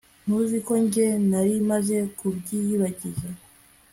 ntuzi 0.23 0.57
ko 0.65 0.73
njye 0.83 1.07
narimaze 1.29 1.97
kubyiyibagiza 2.17 3.27